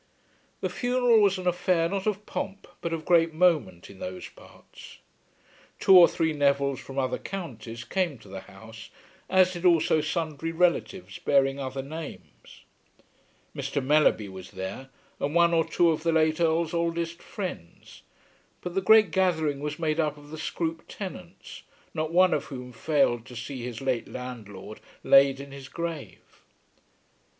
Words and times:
The 0.61 0.69
funeral 0.69 1.19
was 1.21 1.37
an 1.37 1.45
affair 1.45 1.87
not 1.87 2.07
of 2.07 2.25
pomp 2.25 2.65
but 2.81 2.91
of 2.91 3.05
great 3.05 3.35
moment 3.35 3.87
in 3.87 3.99
those 3.99 4.27
parts. 4.29 4.97
Two 5.79 5.95
or 5.95 6.07
three 6.07 6.33
Nevilles 6.33 6.79
from 6.79 6.97
other 6.97 7.19
counties 7.19 7.83
came 7.83 8.17
to 8.17 8.27
the 8.27 8.39
house, 8.39 8.89
as 9.29 9.53
did 9.53 9.63
also 9.63 10.01
sundry 10.01 10.51
relatives 10.51 11.19
bearing 11.19 11.59
other 11.59 11.83
names. 11.83 12.63
Mr. 13.55 13.79
Mellerby 13.85 14.27
was 14.27 14.49
there, 14.49 14.89
and 15.19 15.35
one 15.35 15.53
or 15.53 15.63
two 15.63 15.91
of 15.91 16.01
the 16.01 16.11
late 16.11 16.41
Earl's 16.41 16.73
oldest 16.73 17.21
friends; 17.21 18.01
but 18.61 18.73
the 18.73 18.81
great 18.81 19.11
gathering 19.11 19.59
was 19.59 19.77
made 19.77 19.99
up 19.99 20.17
of 20.17 20.31
the 20.31 20.37
Scroope 20.39 20.81
tenants, 20.87 21.61
not 21.93 22.11
one 22.11 22.33
of 22.33 22.45
whom 22.45 22.71
failed 22.73 23.23
to 23.27 23.35
see 23.35 23.61
his 23.61 23.81
late 23.81 24.07
landlord 24.07 24.79
laid 25.03 25.39
in 25.39 25.51
his 25.51 25.69
grave. 25.69 26.41